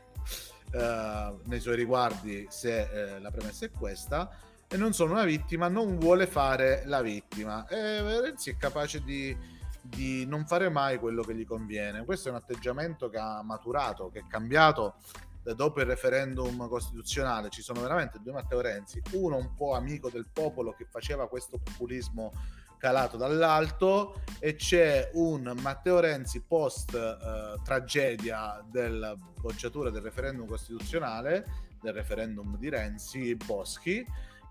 uh, 0.73 1.39
nei 1.45 1.59
suoi 1.59 1.75
riguardi 1.75 2.45
se 2.49 3.15
uh, 3.17 3.21
la 3.21 3.31
premessa 3.31 3.65
è 3.65 3.71
questa 3.71 4.29
e 4.73 4.77
non 4.77 4.91
sono 4.91 5.11
una 5.11 5.23
vittima, 5.23 5.67
non 5.67 5.99
vuole 5.99 6.25
fare 6.25 6.81
la 6.85 7.03
vittima. 7.03 7.67
E 7.67 8.01
Renzi 8.21 8.49
è 8.49 8.57
capace 8.57 9.03
di, 9.03 9.37
di, 9.79 10.25
non 10.25 10.47
fare 10.47 10.67
mai 10.69 10.97
quello 10.97 11.21
che 11.21 11.35
gli 11.35 11.45
conviene. 11.45 12.03
Questo 12.03 12.29
è 12.29 12.31
un 12.31 12.37
atteggiamento 12.37 13.07
che 13.07 13.19
ha 13.19 13.43
maturato, 13.43 14.09
che 14.09 14.21
è 14.21 14.27
cambiato 14.27 14.95
dopo 15.55 15.79
il 15.79 15.85
referendum 15.85 16.67
costituzionale. 16.67 17.49
Ci 17.49 17.61
sono 17.61 17.81
veramente 17.81 18.19
due 18.19 18.31
Matteo 18.31 18.61
Renzi, 18.61 18.99
uno 19.11 19.37
un 19.37 19.53
po' 19.53 19.75
amico 19.75 20.09
del 20.09 20.25
popolo 20.33 20.71
che 20.71 20.87
faceva 20.89 21.27
questo 21.27 21.59
populismo 21.59 22.31
calato 22.79 23.15
dall'alto 23.15 24.23
e 24.39 24.55
c'è 24.55 25.11
un 25.13 25.53
Matteo 25.61 25.99
Renzi 25.99 26.41
post 26.41 26.95
eh, 26.95 27.61
tragedia 27.63 28.59
della 28.67 29.15
bocciatura 29.39 29.91
del 29.91 30.01
referendum 30.01 30.47
costituzionale, 30.47 31.45
del 31.79 31.93
referendum 31.93 32.57
di 32.57 32.69
Renzi 32.69 33.35
Boschi 33.35 34.03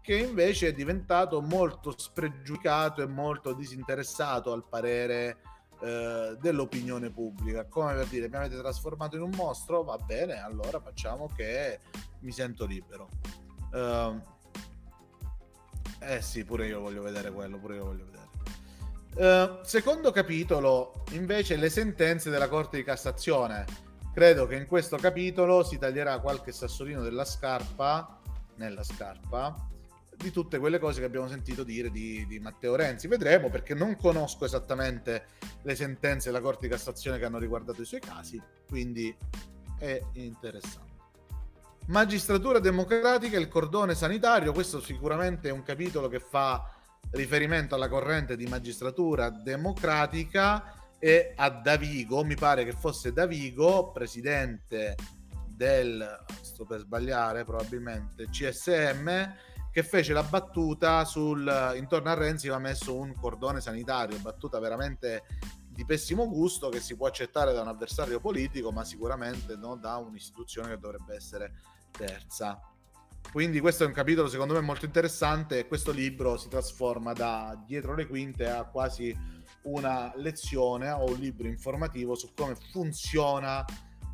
che 0.02 0.16
invece 0.16 0.68
è 0.68 0.72
diventato 0.72 1.40
molto 1.40 1.94
spregiudicato 1.96 3.02
e 3.02 3.06
molto 3.06 3.54
disinteressato 3.54 4.52
al 4.52 4.64
parere 4.68 5.38
eh, 5.80 6.36
dell'opinione 6.40 7.10
pubblica. 7.10 7.64
Come 7.66 7.94
per 7.94 8.06
dire, 8.06 8.28
mi 8.28 8.36
avete 8.36 8.58
trasformato 8.58 9.16
in 9.16 9.22
un 9.22 9.30
mostro? 9.34 9.84
Va 9.84 9.96
bene, 9.96 10.42
allora 10.42 10.80
facciamo 10.80 11.28
che 11.34 11.78
mi 12.20 12.32
sento 12.32 12.66
libero. 12.66 13.08
Uh, 13.72 14.20
eh 16.00 16.20
sì, 16.20 16.44
pure 16.44 16.66
io 16.66 16.80
voglio 16.80 17.02
vedere 17.02 17.30
quello, 17.30 17.58
pure 17.58 17.76
io 17.76 17.84
voglio 17.84 18.04
vedere. 18.04 18.20
Uh, 19.14 19.64
secondo 19.64 20.10
capitolo, 20.10 21.04
invece, 21.12 21.56
le 21.56 21.70
sentenze 21.70 22.28
della 22.28 22.48
Corte 22.48 22.76
di 22.76 22.84
Cassazione. 22.84 23.64
Credo 24.12 24.46
che 24.46 24.56
in 24.56 24.66
questo 24.66 24.96
capitolo 24.96 25.62
si 25.62 25.78
taglierà 25.78 26.18
qualche 26.18 26.52
sassolino 26.52 27.02
della 27.02 27.24
scarpa, 27.24 28.20
nella 28.56 28.82
scarpa, 28.82 29.70
di 30.22 30.30
tutte 30.30 30.58
quelle 30.58 30.78
cose 30.78 31.00
che 31.00 31.06
abbiamo 31.06 31.28
sentito 31.28 31.64
dire 31.64 31.90
di, 31.90 32.24
di, 32.26 32.38
Matteo 32.38 32.76
Renzi. 32.76 33.08
Vedremo 33.08 33.50
perché 33.50 33.74
non 33.74 33.96
conosco 33.96 34.44
esattamente 34.44 35.26
le 35.62 35.74
sentenze 35.74 36.30
della 36.30 36.40
Corte 36.40 36.66
di 36.66 36.72
Cassazione 36.72 37.18
che 37.18 37.24
hanno 37.24 37.38
riguardato 37.38 37.82
i 37.82 37.84
suoi 37.84 38.00
casi, 38.00 38.40
quindi 38.68 39.14
è 39.78 40.00
interessante. 40.12 40.90
Magistratura 41.88 42.60
democratica, 42.60 43.36
il 43.38 43.48
cordone 43.48 43.94
sanitario, 43.96 44.52
questo 44.52 44.80
sicuramente 44.80 45.48
è 45.48 45.52
un 45.52 45.64
capitolo 45.64 46.08
che 46.08 46.20
fa 46.20 46.72
riferimento 47.10 47.74
alla 47.74 47.88
corrente 47.88 48.36
di 48.36 48.46
magistratura 48.46 49.28
democratica 49.28 50.80
e 51.00 51.32
a 51.34 51.50
Davigo, 51.50 52.22
mi 52.22 52.36
pare 52.36 52.64
che 52.64 52.72
fosse 52.72 53.12
Davigo, 53.12 53.90
presidente 53.90 54.94
del, 55.48 56.24
sto 56.40 56.64
per 56.64 56.78
sbagliare 56.78 57.44
probabilmente, 57.44 58.28
CSM, 58.28 59.34
che 59.72 59.82
fece 59.82 60.12
la 60.12 60.22
battuta 60.22 61.04
sul 61.06 61.74
intorno 61.76 62.10
a 62.10 62.14
Renzi 62.14 62.48
va 62.48 62.58
messo 62.58 62.94
un 62.94 63.14
cordone 63.14 63.62
sanitario, 63.62 64.18
battuta 64.18 64.58
veramente 64.58 65.22
di 65.66 65.86
pessimo 65.86 66.28
gusto 66.28 66.68
che 66.68 66.78
si 66.78 66.94
può 66.94 67.06
accettare 67.06 67.54
da 67.54 67.62
un 67.62 67.68
avversario 67.68 68.20
politico, 68.20 68.70
ma 68.70 68.84
sicuramente 68.84 69.56
non 69.56 69.80
da 69.80 69.96
un'istituzione 69.96 70.68
che 70.68 70.78
dovrebbe 70.78 71.14
essere 71.14 71.54
terza. 71.90 72.60
Quindi 73.32 73.60
questo 73.60 73.84
è 73.84 73.86
un 73.86 73.94
capitolo 73.94 74.28
secondo 74.28 74.52
me 74.52 74.60
molto 74.60 74.84
interessante 74.84 75.60
e 75.60 75.66
questo 75.66 75.90
libro 75.90 76.36
si 76.36 76.48
trasforma 76.48 77.14
da 77.14 77.58
dietro 77.66 77.94
le 77.94 78.06
quinte 78.06 78.50
a 78.50 78.64
quasi 78.64 79.16
una 79.62 80.12
lezione 80.16 80.90
o 80.90 81.08
un 81.08 81.16
libro 81.16 81.46
informativo 81.46 82.14
su 82.14 82.34
come 82.34 82.56
funziona 82.72 83.64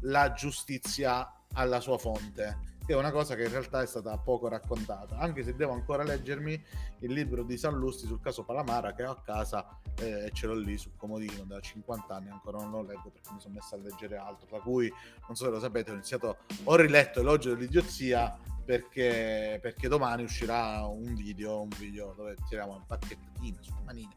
la 0.03 0.33
giustizia 0.33 1.33
alla 1.55 1.81
sua 1.81 1.99
fonte 1.99 2.77
è 2.93 2.97
una 2.97 3.11
cosa 3.11 3.35
che 3.35 3.45
in 3.45 3.51
realtà 3.51 3.83
è 3.83 3.87
stata 3.87 4.17
poco 4.17 4.49
raccontata, 4.49 5.19
anche 5.19 5.43
se 5.43 5.55
devo 5.55 5.73
ancora 5.73 6.03
leggermi 6.03 6.65
il 7.01 7.13
libro 7.13 7.43
di 7.43 7.59
Sallusti 7.59 8.07
sul 8.07 8.21
caso 8.21 8.45
Palamara 8.45 8.95
che 8.95 9.05
ho 9.05 9.11
a 9.11 9.21
casa 9.21 9.79
eh, 9.99 10.27
e 10.27 10.31
ce 10.33 10.47
l'ho 10.47 10.55
lì 10.55 10.79
sul 10.79 10.93
comodino 10.97 11.45
da 11.45 11.61
50 11.61 12.15
anni, 12.15 12.31
ancora 12.31 12.59
non 12.59 12.71
lo 12.71 12.83
leggo 12.83 13.11
perché 13.11 13.31
mi 13.33 13.41
sono 13.41 13.55
messo 13.55 13.75
a 13.75 13.79
leggere 13.79 14.17
altro, 14.17 14.47
tra 14.47 14.61
cui, 14.61 14.91
non 15.27 15.37
so 15.37 15.45
se 15.45 15.51
lo 15.51 15.61
sapete, 15.61 15.91
ho 15.91 15.95
iniziato, 15.95 16.39
ho 16.65 16.77
riletto 16.77 17.21
Elogio 17.21 17.55
dell'idiozia 17.55 18.37
perché, 18.65 19.59
perché 19.61 19.89
domani 19.89 20.23
uscirà 20.23 20.85
un 20.87 21.15
video, 21.15 21.63
un 21.63 21.71
video 21.79 22.15
dove 22.17 22.37
tiriamo 22.49 22.75
un 22.75 22.87
pacchettino 22.87 23.63
su 23.63 23.75
manine 23.85 24.15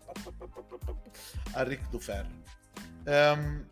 a 1.53 1.63
Rick 1.63 1.89
Dufer. 1.89 2.27
Um, 3.05 3.65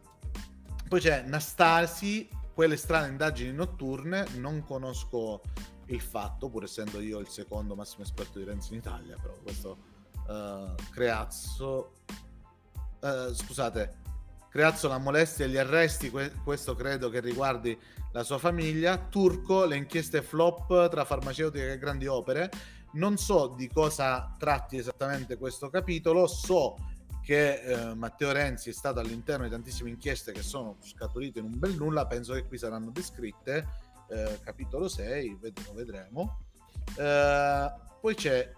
poi 0.87 0.99
c'è 0.99 1.21
Nastasi 1.21 2.29
quelle 2.59 2.75
strane 2.75 3.07
indagini 3.07 3.53
notturne 3.53 4.27
non 4.35 4.65
conosco 4.65 5.39
il 5.85 6.01
fatto, 6.01 6.49
pur 6.49 6.65
essendo 6.65 6.99
io 6.99 7.19
il 7.19 7.29
secondo 7.29 7.73
massimo 7.73 8.03
esperto 8.03 8.37
di 8.37 8.43
Renzi 8.43 8.73
in 8.73 8.79
Italia, 8.79 9.15
però 9.15 9.33
questo 9.41 9.77
uh, 10.27 10.75
Creazzo, 10.91 11.93
uh, 12.99 13.33
scusate, 13.33 13.95
Creazzo 14.49 14.89
la 14.89 14.97
molestia 14.97 15.45
e 15.45 15.47
gli 15.47 15.55
arresti, 15.55 16.09
que- 16.09 16.33
questo 16.43 16.75
credo 16.75 17.09
che 17.09 17.21
riguardi 17.21 17.79
la 18.11 18.23
sua 18.23 18.39
famiglia, 18.39 18.97
Turco, 18.97 19.63
le 19.63 19.77
inchieste 19.77 20.21
flop 20.21 20.89
tra 20.89 21.05
farmaceutiche 21.05 21.71
e 21.71 21.77
grandi 21.77 22.07
opere, 22.07 22.51
non 22.95 23.15
so 23.15 23.53
di 23.55 23.69
cosa 23.69 24.35
tratti 24.37 24.75
esattamente 24.75 25.37
questo 25.37 25.69
capitolo, 25.69 26.27
so 26.27 26.75
che 27.29 27.61
eh, 27.61 27.93
Matteo 27.93 28.31
Renzi 28.31 28.71
è 28.71 28.73
stato 28.73 28.99
all'interno 28.99 29.43
di 29.43 29.51
tantissime 29.51 29.91
inchieste 29.91 30.31
che 30.31 30.41
sono 30.41 30.77
scaturite 30.81 31.37
in 31.37 31.45
un 31.45 31.59
bel 31.59 31.75
nulla, 31.75 32.07
penso 32.07 32.33
che 32.33 32.43
qui 32.47 32.57
saranno 32.57 32.89
descritte 32.89 33.67
eh, 34.09 34.39
capitolo 34.41 34.87
6, 34.87 35.37
vedremo, 35.39 35.73
vedremo. 35.73 36.39
Eh, 36.97 37.71
poi 38.01 38.15
c'è 38.15 38.51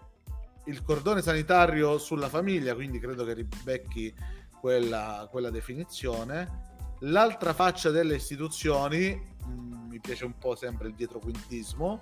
il 0.64 0.82
cordone 0.84 1.20
sanitario 1.20 1.98
sulla 1.98 2.30
famiglia, 2.30 2.72
quindi 2.72 2.98
credo 2.98 3.26
che 3.26 3.34
ribecchi 3.34 4.14
quella, 4.58 5.28
quella 5.30 5.50
definizione. 5.50 6.70
L'altra 7.00 7.52
faccia 7.52 7.90
delle 7.90 8.14
istituzioni, 8.14 9.12
mh, 9.12 9.50
mm, 9.52 9.88
mi 9.90 10.00
piace 10.00 10.24
un 10.24 10.38
po' 10.38 10.54
sempre 10.54 10.88
il 10.88 10.94
dietroquintismo, 10.94 12.00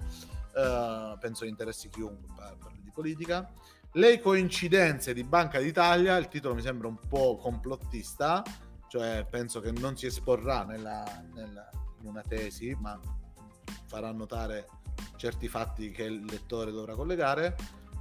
eh, 0.54 1.16
penso 1.18 1.44
interessi 1.46 1.88
chiunque 1.88 2.32
parli 2.60 2.80
di 2.80 2.92
politica. 2.92 3.52
Le 3.94 4.20
coincidenze 4.20 5.12
di 5.12 5.24
Banca 5.24 5.58
d'Italia, 5.58 6.16
il 6.16 6.28
titolo 6.28 6.54
mi 6.54 6.62
sembra 6.62 6.86
un 6.86 6.96
po' 7.08 7.36
complottista, 7.38 8.40
cioè 8.86 9.26
penso 9.28 9.58
che 9.58 9.72
non 9.72 9.96
si 9.96 10.06
esporrà 10.06 10.62
nella, 10.62 11.04
nella, 11.34 11.68
in 12.00 12.06
una 12.06 12.22
tesi, 12.22 12.72
ma 12.78 12.96
farà 13.86 14.12
notare 14.12 14.68
certi 15.16 15.48
fatti 15.48 15.90
che 15.90 16.04
il 16.04 16.24
lettore 16.24 16.70
dovrà 16.70 16.94
collegare. 16.94 17.56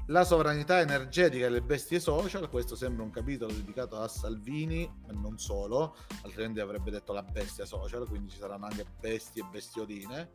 La 0.09 0.23
sovranità 0.23 0.79
energetica 0.79 1.47
e 1.47 1.49
le 1.49 1.61
bestie 1.63 1.99
social, 1.99 2.49
questo 2.51 2.75
sembra 2.75 3.03
un 3.03 3.09
capitolo 3.09 3.51
dedicato 3.51 3.99
a 3.99 4.07
Salvini, 4.07 4.87
ma 5.07 5.13
non 5.13 5.39
solo, 5.39 5.95
altrimenti 6.21 6.59
avrebbe 6.59 6.91
detto 6.91 7.13
la 7.13 7.23
bestia 7.23 7.65
social, 7.65 8.07
quindi 8.07 8.29
ci 8.29 8.37
saranno 8.37 8.65
anche 8.65 8.85
bestie 8.99 9.41
e 9.41 9.47
bestioline. 9.49 10.29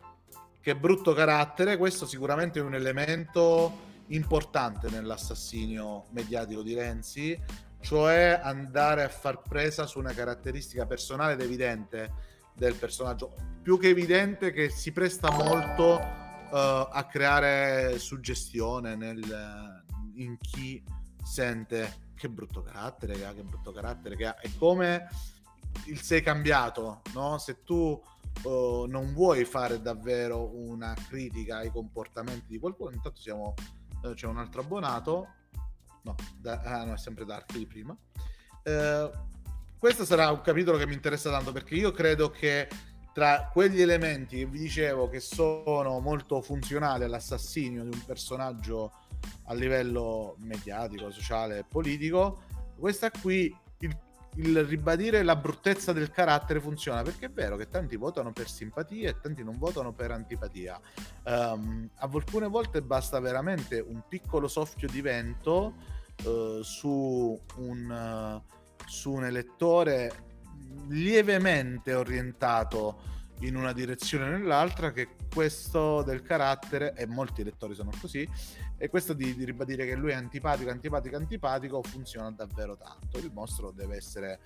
Che 0.61 0.77
brutto 0.77 1.13
carattere, 1.13 1.77
questo 1.77 2.07
sicuramente 2.07 2.59
è 2.59 2.63
un 2.63 2.75
elemento 2.75 3.93
importante 4.09 4.89
nell'assassinio 4.91 6.07
mediatico 6.11 6.63
di 6.63 6.75
Renzi, 6.75 7.41
cioè 7.81 8.41
andare 8.43 9.03
a 9.03 9.09
far 9.09 9.43
presa 9.43 9.87
su 9.87 9.99
una 9.99 10.13
caratteristica 10.13 10.87
personale 10.87 11.35
ed 11.35 11.41
evidente 11.41 12.33
del 12.55 12.75
personaggio, 12.75 13.35
più 13.63 13.79
che 13.79 13.89
evidente 13.89 14.53
che 14.53 14.71
si 14.71 14.93
presta 14.93 15.31
molto 15.31 15.99
uh, 15.99 16.89
a 16.91 17.07
creare 17.11 17.99
suggestione 17.99 18.95
nel, 18.95 19.83
in 20.15 20.37
chi 20.39 20.83
sente 21.23 22.03
che 22.15 22.29
brutto 22.29 22.63
carattere 22.63 23.15
che 23.15 23.25
ha, 23.25 23.33
che 23.33 23.43
brutto 23.43 23.73
carattere 23.73 24.17
che 24.17 24.27
ha. 24.27 24.39
È 24.39 24.49
come 24.57 25.09
il 25.87 26.01
sei 26.01 26.23
cambiato, 26.23 27.03
no? 27.13 27.39
Se 27.39 27.63
tu 27.65 28.01
uh, 28.43 28.85
non 28.87 29.13
vuoi 29.13 29.45
fare 29.45 29.81
davvero 29.81 30.57
una 30.57 30.95
critica 31.09 31.59
ai 31.59 31.71
comportamenti 31.71 32.47
di 32.49 32.59
qualcuno, 32.59 32.93
intanto 32.93 33.21
siamo, 33.21 33.55
uh, 34.05 34.15
c'è 34.15 34.27
un 34.27 34.39
altro 34.39 34.61
abbonato, 34.61 35.29
no, 36.03 36.15
da, 36.37 36.61
ah, 36.61 36.85
no, 36.85 36.95
è 36.95 36.99
sempre 36.99 37.25
Dark 37.25 37.57
di 37.57 37.67
prima. 37.67 37.97
Uh, 38.65 39.11
questo 39.79 40.05
sarà 40.05 40.31
un 40.31 40.41
capitolo 40.41 40.79
che 40.79 40.87
mi 40.87 40.95
interessa 40.95 41.31
tanto 41.31 41.53
perché 41.53 41.75
io 41.75 41.91
credo 41.91 42.31
che 42.31 42.69
tra 43.13 43.51
quegli 43.53 43.81
elementi 43.81 44.39
che 44.39 44.47
vi 44.47 44.59
dicevo 44.59 45.09
che 45.09 45.21
sono 45.21 46.01
molto 46.01 46.41
funzionali 46.41 47.05
all'assassinio 47.05 47.83
di 47.85 47.91
un 47.95 48.05
personaggio 48.05 48.93
a 49.45 49.55
livello 49.55 50.37
mediatico, 50.41 51.11
sociale 51.11 51.59
e 51.59 51.65
politico, 51.65 52.43
questa 52.77 53.11
qui 53.11 53.55
il, 54.37 54.65
ribadire 54.65 55.23
la 55.23 55.37
bruttezza 55.37 55.93
del 55.93 56.11
carattere 56.11 56.61
funziona 56.61 57.03
perché 57.03 57.27
è 57.27 57.31
vero 57.31 57.57
che 57.57 57.69
tanti 57.69 57.97
votano 57.97 58.33
per 58.33 58.49
simpatia 58.49 59.11
e 59.11 59.21
tanti 59.21 59.43
non 59.43 59.59
votano 59.59 59.93
per 59.93 60.11
antipatia. 60.11 60.81
Um, 61.25 61.89
a 61.97 62.09
alcune 62.13 62.49
volte 62.49 62.83
basta 62.83 63.21
veramente 63.21 63.79
un 63.81 64.03
piccolo 64.09 64.49
soffio 64.49 64.89
di 64.89 65.01
vento 65.01 65.75
uh, 66.25 66.63
su, 66.63 67.39
un, 67.57 67.91
uh, 67.91 68.87
su 68.87 69.13
un 69.13 69.25
elettore 69.25 70.33
lievemente 70.89 71.95
orientato 71.95 73.13
in 73.41 73.57
una 73.57 73.73
direzione 73.73 74.27
o 74.27 74.31
nell'altra 74.31 74.93
che 74.93 75.17
questo 75.33 76.03
del 76.03 76.23
carattere 76.23 76.95
e 76.95 77.07
molti 77.07 77.43
lettori 77.43 77.75
sono 77.75 77.91
così 78.01 78.29
e 78.77 78.89
questo 78.89 79.13
di, 79.13 79.35
di, 79.35 79.45
ribadire 79.45 79.87
che 79.87 79.95
lui 79.95 80.11
è 80.11 80.15
antipatico 80.15 80.71
antipatico 80.71 81.17
antipatico 81.17 81.83
funziona 81.83 82.31
davvero 82.31 82.77
tanto. 82.77 83.19
Il 83.19 83.31
mostro 83.33 83.71
deve 83.71 83.97
essere 83.97 84.41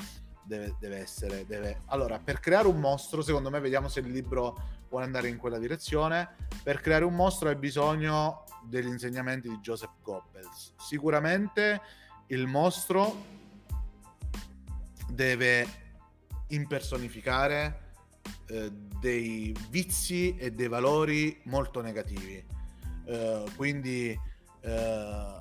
deve, 0.45 0.77
deve 0.79 0.99
essere 0.99 1.47
deve... 1.47 1.83
allora 1.87 2.19
per 2.19 2.41
creare 2.41 2.69
un 2.69 2.79
mostro 2.79 3.23
secondo 3.23 3.51
me 3.51 3.61
vediamo 3.61 3.89
se 3.89 4.01
il 4.01 4.11
libro 4.11 4.57
vuole 4.89 5.05
andare 5.05 5.29
in 5.29 5.37
quella 5.37 5.59
direzione. 5.59 6.29
Per 6.63 6.81
creare 6.81 7.05
un 7.05 7.15
mostro 7.15 7.49
hai 7.49 7.57
bisogno 7.57 8.45
degli 8.65 8.87
insegnamenti 8.87 9.49
di 9.49 9.59
Joseph 9.59 10.03
Goebbels. 10.03 10.75
Sicuramente 10.79 11.81
il 12.29 12.47
mostro 12.47 13.37
deve 15.11 15.67
impersonificare 16.49 17.87
eh, 18.47 18.71
dei 19.01 19.55
vizi 19.71 20.37
e 20.37 20.53
dei 20.53 20.69
valori 20.69 21.41
molto 21.45 21.81
negativi. 21.81 22.57
Eh, 23.09 23.45
quindi 23.57 24.19
eh, 24.61 25.41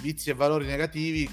vizi 0.00 0.30
e 0.30 0.34
valori 0.34 0.64
negativi 0.64 1.28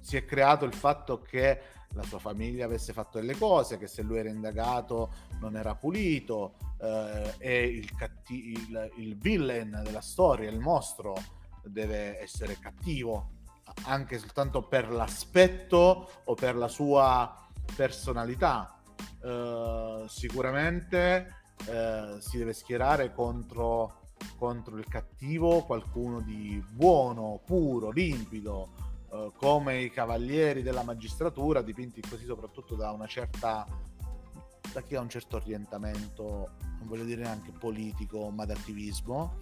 si 0.00 0.16
è 0.16 0.24
creato 0.24 0.64
il 0.64 0.74
fatto 0.74 1.20
che 1.20 1.60
la 1.94 2.02
sua 2.02 2.18
famiglia 2.18 2.64
avesse 2.64 2.94
fatto 2.94 3.18
delle 3.18 3.36
cose, 3.36 3.76
che 3.76 3.86
se 3.86 4.00
lui 4.02 4.18
era 4.18 4.30
indagato 4.30 5.12
non 5.40 5.56
era 5.56 5.74
pulito, 5.74 6.54
eh, 6.80 7.34
e 7.38 7.64
il, 7.64 7.94
catti- 7.94 8.52
il, 8.52 8.92
il 8.96 9.16
villain 9.16 9.82
della 9.84 10.00
storia, 10.00 10.50
il 10.50 10.58
mostro, 10.58 11.14
deve 11.62 12.18
essere 12.18 12.58
cattivo 12.58 13.40
anche 13.84 14.18
soltanto 14.18 14.62
per 14.62 14.90
l'aspetto 14.90 16.10
o 16.24 16.34
per 16.34 16.56
la 16.56 16.68
sua 16.68 17.46
personalità. 17.76 18.76
Uh, 19.20 20.06
sicuramente 20.08 21.42
uh, 21.66 22.18
si 22.18 22.38
deve 22.38 22.52
schierare 22.52 23.12
contro, 23.12 24.01
contro, 24.36 24.76
il 24.76 24.86
cattivo 24.88 25.62
qualcuno 25.62 26.20
di 26.20 26.62
buono, 26.70 27.40
puro, 27.44 27.90
limpido, 27.90 28.70
uh, 29.10 29.32
come 29.36 29.82
i 29.82 29.90
cavalieri 29.90 30.62
della 30.62 30.82
magistratura, 30.82 31.62
dipinti 31.62 32.00
così 32.00 32.24
soprattutto 32.24 32.74
da 32.74 32.90
una 32.90 33.06
certa 33.06 33.66
da 34.72 34.80
chi 34.80 34.96
ha 34.96 35.00
un 35.00 35.08
certo 35.08 35.36
orientamento, 35.36 36.50
non 36.78 36.88
voglio 36.88 37.04
dire 37.04 37.22
neanche 37.22 37.52
politico, 37.52 38.30
ma 38.30 38.46
d'attivismo. 38.46 39.34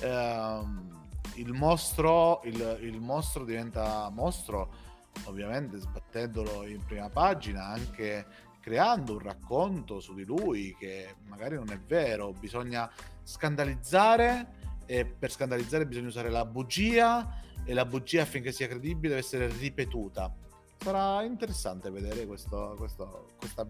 Ehm, 0.00 1.08
il 1.34 1.52
mostro, 1.52 2.40
il, 2.44 2.78
il 2.80 3.00
mostro 3.00 3.44
diventa 3.44 4.08
mostro 4.10 4.88
ovviamente 5.24 5.78
sbattendolo 5.78 6.66
in 6.66 6.82
prima 6.84 7.10
pagina 7.10 7.66
anche 7.66 8.24
creando 8.60 9.14
un 9.14 9.18
racconto 9.18 10.00
su 10.00 10.14
di 10.14 10.24
lui 10.24 10.74
che 10.78 11.16
magari 11.26 11.56
non 11.56 11.70
è 11.70 11.78
vero, 11.78 12.32
bisogna 12.32 12.90
scandalizzare 13.30 14.58
e 14.86 15.04
per 15.06 15.30
scandalizzare 15.30 15.86
bisogna 15.86 16.08
usare 16.08 16.30
la 16.30 16.44
bugia 16.44 17.40
e 17.64 17.72
la 17.74 17.84
bugia 17.84 18.22
affinché 18.22 18.50
sia 18.50 18.66
credibile 18.66 19.14
deve 19.14 19.20
essere 19.20 19.46
ripetuta. 19.46 20.34
Sarà 20.78 21.22
interessante 21.22 21.90
vedere 21.90 22.26
questo, 22.26 22.74
questo, 22.76 23.28
questa, 23.38 23.68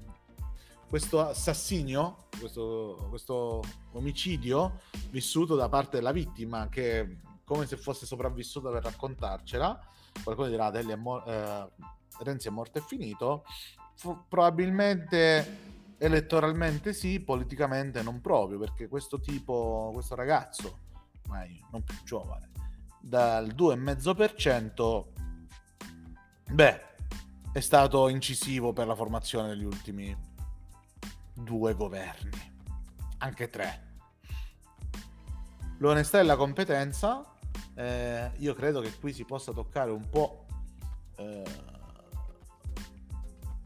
questo 0.89 1.21
assassinio, 1.21 2.29
questo, 2.39 3.07
questo 3.11 3.63
omicidio 3.93 4.81
vissuto 5.11 5.57
da 5.57 5.69
parte 5.69 5.99
della 5.99 6.13
vittima 6.13 6.69
che 6.69 7.19
come 7.45 7.67
se 7.67 7.77
fosse 7.77 8.07
sopravvissuta 8.07 8.71
per 8.71 8.85
raccontarcela. 8.85 9.79
Qualcuno 10.23 10.49
dirà 10.49 10.73
eh, 10.73 11.69
Renzi 12.23 12.49
è 12.49 12.51
morto 12.51 12.79
e 12.79 12.83
finito 12.83 13.45
probabilmente 14.29 15.79
elettoralmente 16.03 16.95
sì, 16.95 17.21
politicamente 17.21 18.03
non 18.03 18.23
proprio, 18.23 18.59
perché 18.59 18.89
questo 18.89 19.21
tipo, 19.21 19.91
questo 19.93 20.15
ragazzo, 20.15 20.79
ormai 21.25 21.63
non 21.71 21.85
più 21.85 21.95
giovane, 22.05 22.51
dal 22.99 23.49
2,5%, 23.49 25.07
beh, 26.53 26.83
è 27.53 27.61
stato 27.61 28.09
incisivo 28.09 28.73
per 28.73 28.87
la 28.87 28.95
formazione 28.95 29.49
degli 29.49 29.65
ultimi 29.65 30.17
due 31.35 31.75
governi, 31.75 32.53
anche 33.19 33.51
tre. 33.51 33.89
L'onestà 35.79 36.19
e 36.21 36.23
la 36.23 36.37
competenza, 36.37 37.35
eh, 37.75 38.31
io 38.37 38.55
credo 38.55 38.81
che 38.81 38.99
qui 38.99 39.13
si 39.13 39.25
possa 39.25 39.53
toccare 39.53 39.91
un 39.91 40.09
po'... 40.09 40.47
Eh, 41.17 41.69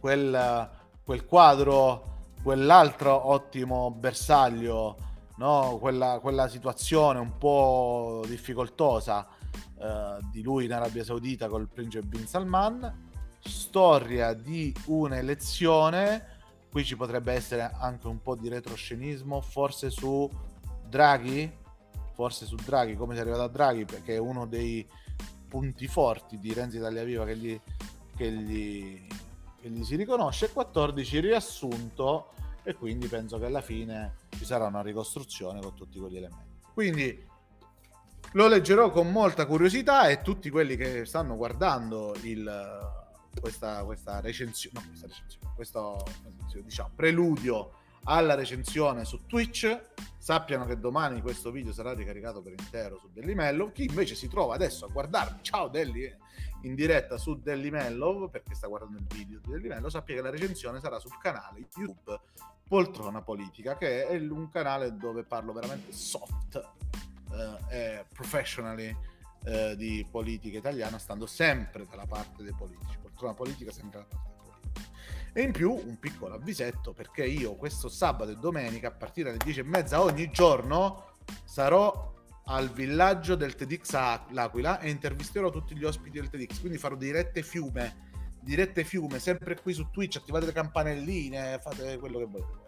quel, 0.05 0.71
quel 1.03 1.25
quadro, 1.25 2.14
quell'altro 2.45 3.31
ottimo 3.31 3.91
bersaglio, 3.91 4.97
no? 5.39 5.79
quella, 5.81 6.19
quella 6.21 6.47
situazione 6.47 7.19
un 7.19 7.39
po' 7.39 8.23
difficoltosa 8.27 9.27
eh, 9.81 10.19
di 10.31 10.43
lui 10.43 10.67
in 10.67 10.75
Arabia 10.75 11.03
Saudita 11.05 11.49
col 11.49 11.69
principe 11.69 12.07
Bin 12.07 12.27
Salman, 12.27 13.11
storia 13.41 14.35
di 14.35 14.75
un'elezione, 14.85 16.33
qui 16.71 16.85
ci 16.85 16.97
potrebbe 16.97 17.33
essere 17.33 17.73
anche 17.79 18.09
un 18.09 18.21
po' 18.21 18.37
di 18.37 18.51
retroscenismo, 18.51 19.41
forse 19.41 19.89
su 19.89 20.29
Draghi, 20.87 21.51
forse 22.13 22.45
su 22.45 22.57
Draghi, 22.57 22.95
come 22.95 23.15
si 23.15 23.21
è 23.21 23.23
arrivato 23.23 23.45
a 23.45 23.49
Draghi, 23.49 23.87
perché 23.87 24.17
è 24.17 24.19
uno 24.19 24.45
dei 24.47 24.87
punti 25.49 25.87
forti 25.87 26.39
di 26.39 26.53
Renzi 26.53 26.77
Italia 26.77 27.05
Viva 27.05 27.25
che 27.25 27.37
gli, 27.39 27.59
che 28.15 28.31
gli 28.31 29.07
che 29.65 29.71
gli 29.71 29.83
si 29.83 29.97
riconosce, 29.97 30.53
14 30.53 31.21
riassunto 31.21 32.33
e 32.63 32.75
quindi 32.75 33.07
penso 33.07 33.39
che 33.39 33.47
alla 33.47 33.63
fine 33.63 34.17
ci 34.37 34.45
sarà 34.45 34.67
una 34.67 34.83
ricostruzione 34.83 35.63
con 35.63 35.75
tutti 35.75 35.99
quegli 35.99 36.19
elementi. 36.19 36.61
Quindi 36.75 37.27
lo 38.33 38.47
leggerò 38.47 38.91
con 38.91 39.11
molta 39.11 39.47
curiosità 39.47 40.09
e 40.09 40.21
tutti 40.21 40.51
quelli 40.51 40.77
che 40.77 41.07
stanno 41.07 41.35
guardando 41.37 42.15
il, 42.25 42.47
questa, 43.41 43.83
questa 43.85 44.21
recensione, 44.21 44.79
no, 44.79 44.87
questa 44.87 45.07
recensione, 45.07 45.55
questo 45.55 46.05
diciamo, 46.63 46.91
preludio 46.95 47.73
alla 48.05 48.35
recensione 48.35 49.07
su 49.07 49.25
Twitch 49.25 49.93
sappiano 50.19 50.67
che 50.67 50.79
domani 50.79 51.23
questo 51.23 51.51
video 51.51 51.73
sarà 51.73 51.95
ricaricato 51.95 52.43
per 52.43 52.53
intero 52.53 52.99
su 52.99 53.09
Delli 53.11 53.35
Mellow 53.35 53.73
chi 53.73 53.85
invece 53.85 54.15
si 54.15 54.29
trova 54.29 54.55
adesso 54.55 54.85
a 54.85 54.89
guardarmi 54.89 55.39
ciao 55.41 55.69
Delli 55.69 56.15
in 56.65 56.75
diretta 56.75 57.17
su 57.17 57.41
Delli 57.41 57.71
Mellow 57.71 58.29
perché 58.29 58.55
sta 58.55 58.67
guardando 58.67 58.99
il 58.99 59.07
video 59.07 59.39
di 59.41 59.51
Delli 59.51 59.69
Mellow 59.69 59.89
sappia 59.89 60.15
che 60.15 60.23
la 60.23 60.31
recensione 60.31 60.81
sarà 60.81 60.99
sul 60.99 61.17
canale 61.19 61.59
YouTube 61.59 62.21
Poltrona 62.67 63.23
Politica 63.23 63.77
che 63.77 64.07
è 64.07 64.17
un 64.17 64.49
canale 64.51 64.97
dove 64.97 65.25
parlo 65.25 65.53
veramente 65.53 65.93
soft 65.93 66.61
eh, 67.33 67.59
e 67.69 68.07
professionally 68.13 68.95
eh, 69.45 69.77
di 69.77 70.07
politica 70.11 70.59
italiana 70.59 70.99
stando 70.99 71.27
sempre 71.27 71.87
dalla 71.89 72.07
parte 72.07 72.43
dei 72.43 72.55
politici. 72.55 72.99
Poltrona 73.01 73.35
Politica 73.35 73.71
sempre 73.71 74.01
dalla 74.01 74.23
parte 74.23 74.33
e 75.37 75.43
in 75.43 75.51
più 75.51 75.73
un 75.73 75.99
piccolo 75.99 76.35
avvisetto 76.35 76.93
perché 76.93 77.27
io 77.27 77.57
questo 77.57 77.89
sabato 77.89 78.31
e 78.31 78.37
domenica 78.37 78.89
a 78.89 78.93
partire 78.93 79.33
dalle 79.33 79.43
10 79.43 79.61
e 79.61 79.63
mezza 79.65 80.01
ogni 80.01 80.31
giorno 80.31 81.13
sarò 81.45 82.14
al 82.47 82.71
villaggio 82.71 83.35
del 83.37 83.55
TEDx 83.55 83.93
L'Aquila 84.31 84.81
e 84.81 84.91
intervisterò 84.91 85.51
tutti 85.51 85.77
gli 85.77 85.85
ospiti 85.85 86.19
del 86.19 86.29
TEDx, 86.29 86.61
quindi 86.61 86.79
farò 86.79 86.97
dirette 86.97 87.43
fiume, 87.43 88.11
dirette 88.41 88.85
fiume, 88.85 89.19
sempre 89.19 89.61
qui 89.61 89.73
su 89.73 89.89
Twitch, 89.91 90.17
attivate 90.17 90.47
le 90.47 90.53
campanelline, 90.53 91.59
fate 91.63 91.99
quello 91.99 92.19
che 92.19 92.27
volete. 92.27 92.64